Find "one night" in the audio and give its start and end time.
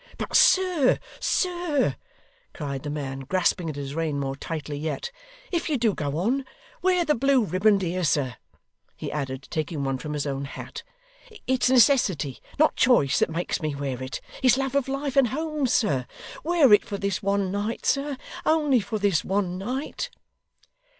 17.21-17.85, 19.23-20.09